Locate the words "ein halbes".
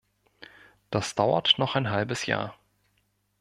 1.75-2.25